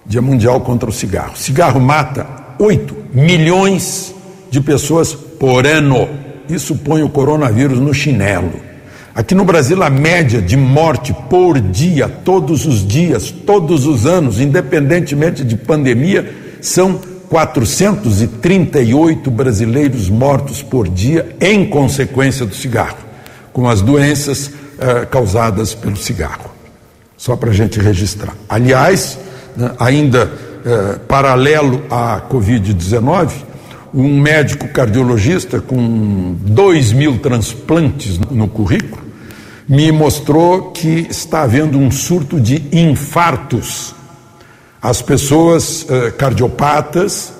[0.06, 1.36] Dia Mundial contra o Cigarro.
[1.36, 2.24] Cigarro mata
[2.60, 4.14] 8 milhões
[4.48, 6.08] de pessoas por ano.
[6.48, 8.71] Isso põe o coronavírus no chinelo.
[9.14, 14.40] Aqui no Brasil, a média de morte por dia, todos os dias, todos os anos,
[14.40, 16.98] independentemente de pandemia, são
[17.28, 22.96] 438 brasileiros mortos por dia em consequência do cigarro,
[23.52, 26.50] com as doenças eh, causadas pelo cigarro.
[27.14, 28.34] Só para a gente registrar.
[28.48, 29.18] Aliás,
[29.54, 30.32] né, ainda
[30.64, 33.30] eh, paralelo à Covid-19,
[33.92, 39.01] um médico cardiologista com 2 mil transplantes no currículo
[39.72, 43.94] me mostrou que está havendo um surto de infartos.
[44.82, 47.32] As pessoas eh, cardiopatas,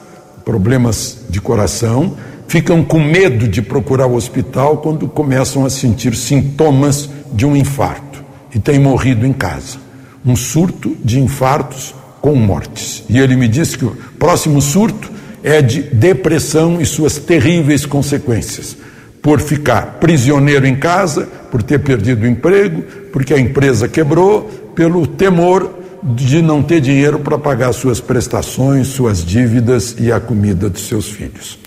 [0.43, 2.17] problemas de coração,
[2.49, 8.25] ficam com medo de procurar o hospital quando começam a sentir sintomas de um infarto
[8.55, 9.77] e têm morrido em casa.
[10.25, 13.05] Um surto de infartos com mortes.
[13.11, 15.13] E ele me disse que o próximo surto
[15.43, 18.75] é de depressão e suas terríveis consequências.
[19.21, 22.83] Por ficar prisioneiro em casa, por ter perdido o emprego,
[23.13, 24.45] porque a empresa quebrou,
[24.75, 25.71] pelo temor
[26.03, 31.11] de não ter dinheiro para pagar suas prestações, suas dívidas e a comida dos seus
[31.11, 31.59] filhos.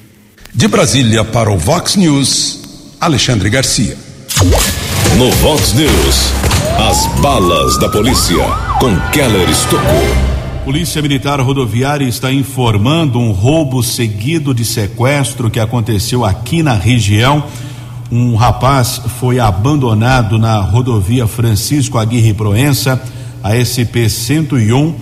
[0.51, 3.95] De Brasília para o Vox News, Alexandre Garcia.
[5.17, 6.31] No Vox News,
[6.79, 8.43] as balas da polícia
[8.79, 10.65] com Keller Estocou.
[10.65, 17.43] Polícia Militar Rodoviária está informando um roubo seguido de sequestro que aconteceu aqui na região.
[18.17, 23.03] Um rapaz foi abandonado na rodovia Francisco Aguirre Proença,
[23.43, 24.95] a SP 101,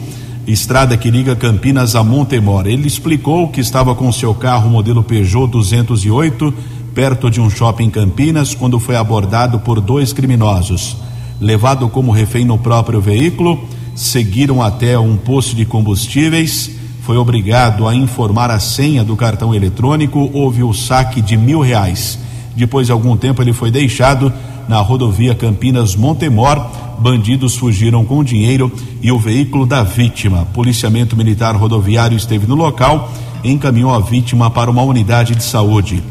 [0.48, 2.66] estrada que liga Campinas a Montemor.
[2.66, 6.52] Ele explicou que estava com seu carro modelo Peugeot 208
[6.96, 10.98] perto de um shopping em Campinas quando foi abordado por dois criminosos.
[11.40, 16.72] Levado como refém no próprio veículo, seguiram até um posto de combustíveis,
[17.04, 22.18] foi obrigado a informar a senha do cartão eletrônico, houve o saque de mil reais.
[22.56, 24.32] Depois de algum tempo ele foi deixado
[24.68, 26.66] na rodovia Campinas Montemor.
[27.00, 30.48] Bandidos fugiram com o dinheiro e o veículo da vítima.
[30.54, 33.12] Policiamento Militar Rodoviário esteve no local
[33.44, 36.02] e encaminhou a vítima para uma unidade de saúde.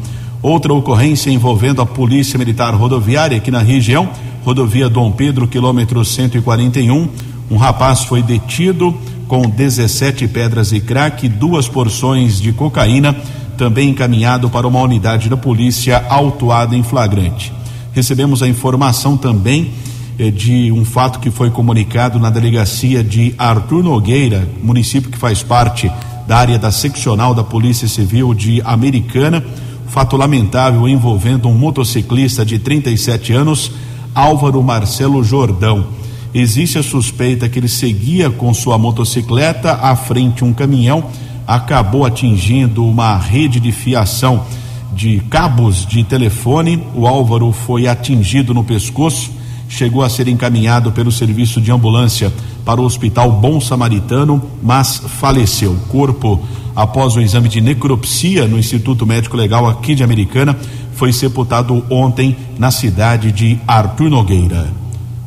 [0.41, 4.09] Outra ocorrência envolvendo a Polícia Militar Rodoviária aqui na região,
[4.43, 7.07] rodovia Dom Pedro, quilômetro 141
[7.53, 13.15] um rapaz foi detido com 17 pedras e crack, duas porções de cocaína,
[13.57, 17.53] também encaminhado para uma unidade da polícia autuada em flagrante.
[17.93, 19.71] Recebemos a informação também
[20.17, 25.43] eh, de um fato que foi comunicado na delegacia de Arthur Nogueira, município que faz
[25.43, 25.91] parte
[26.27, 29.43] da área da seccional da Polícia Civil de Americana.
[29.87, 33.71] Fato lamentável envolvendo um motociclista de 37 anos,
[34.15, 35.85] Álvaro Marcelo Jordão
[36.33, 41.05] existe a suspeita que ele seguia com sua motocicleta à frente um caminhão,
[41.47, 44.45] acabou atingindo uma rede de fiação
[44.93, 46.81] de cabos de telefone.
[46.95, 49.31] O Álvaro foi atingido no pescoço,
[49.67, 52.31] chegou a ser encaminhado pelo serviço de ambulância
[52.63, 55.71] para o Hospital Bom Samaritano, mas faleceu.
[55.71, 56.39] O corpo,
[56.75, 60.57] após o exame de necropsia no Instituto Médico Legal aqui de Americana,
[60.93, 64.71] foi sepultado ontem na cidade de Arthur Nogueira.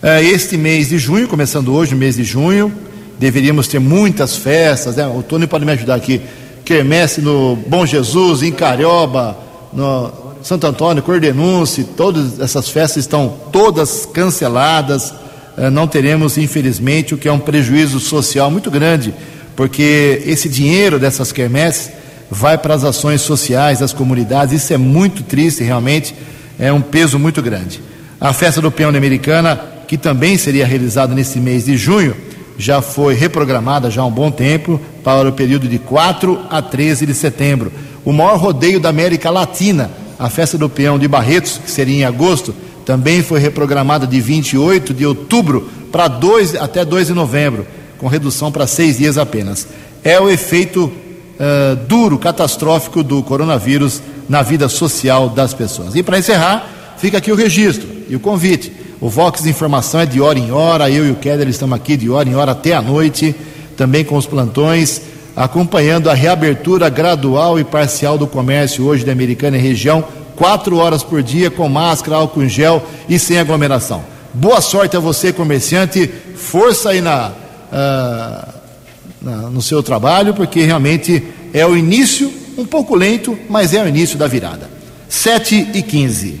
[0.00, 2.72] É, este mês de junho, começando hoje, mês de junho,
[3.18, 5.08] deveríamos ter muitas festas, né?
[5.08, 6.20] O Tony pode me ajudar aqui.
[6.64, 9.36] Quermesse no Bom Jesus, em Carioba,
[9.72, 15.14] no Santo Antônio, Cordenúncio, todas essas festas estão todas canceladas.
[15.56, 19.14] É, não teremos, infelizmente, o que é um prejuízo social muito grande,
[19.54, 21.92] porque esse dinheiro dessas quermesses
[22.28, 24.62] vai para as ações sociais das comunidades.
[24.62, 26.14] Isso é muito triste, realmente,
[26.58, 27.80] é um peso muito grande.
[28.20, 32.16] A festa do peão americana, que também seria realizada nesse mês de junho,
[32.58, 37.06] já foi reprogramada já há um bom tempo para o período de 4 a 13
[37.06, 37.72] de setembro.
[38.04, 39.90] O maior rodeio da América Latina,
[40.22, 42.54] a festa do peão de Barretos, que seria em agosto,
[42.86, 47.66] também foi reprogramada de 28 de outubro para 2 até 2 de novembro,
[47.98, 49.66] com redução para seis dias apenas.
[50.04, 55.96] É o efeito uh, duro, catastrófico do coronavírus na vida social das pessoas.
[55.96, 58.72] E para encerrar, fica aqui o registro e o convite.
[59.00, 61.96] O Vox de Informação é de hora em hora, eu e o Keller estamos aqui
[61.96, 63.34] de hora em hora até a noite,
[63.76, 65.02] também com os plantões,
[65.36, 70.04] acompanhando a reabertura gradual e parcial do comércio hoje da Americana e região,
[70.36, 74.04] quatro horas por dia, com máscara, álcool em gel e sem aglomeração.
[74.34, 78.52] Boa sorte a você, comerciante, força aí na, uh,
[79.20, 81.22] na no seu trabalho, porque realmente
[81.52, 84.70] é o início, um pouco lento, mas é o início da virada.
[85.08, 86.40] 7 e 15.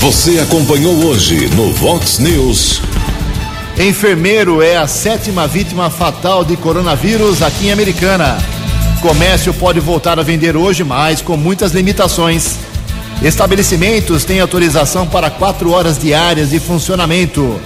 [0.00, 2.80] Você acompanhou hoje no Vox News.
[3.78, 8.38] Enfermeiro é a sétima vítima fatal de coronavírus aqui em Americana.
[9.02, 12.56] Comércio pode voltar a vender hoje, mas com muitas limitações.
[13.20, 17.60] Estabelecimentos têm autorização para quatro horas diárias de funcionamento.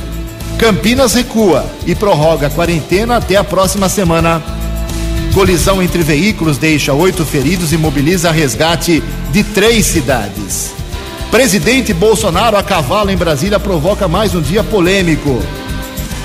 [0.57, 4.43] Campinas recua e prorroga a quarentena até a próxima semana.
[5.35, 10.73] Colisão entre veículos deixa oito feridos e mobiliza resgate de três cidades.
[11.31, 15.39] Presidente Bolsonaro a cavalo em Brasília provoca mais um dia polêmico.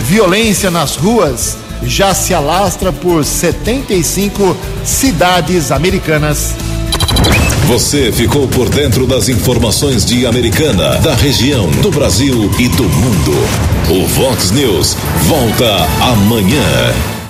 [0.02, 6.56] Violência nas ruas já se alastra por 75 cidades americanas.
[7.68, 13.32] Você ficou por dentro das informações de Americana, da região, do Brasil e do mundo.
[13.90, 17.23] O Vox News volta amanhã.